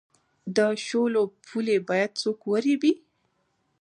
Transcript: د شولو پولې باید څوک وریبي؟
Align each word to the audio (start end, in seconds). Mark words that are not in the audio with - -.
د 0.55 0.57
شولو 0.85 1.23
پولې 1.47 1.77
باید 1.89 2.11
څوک 2.21 2.39
وریبي؟ 2.51 2.93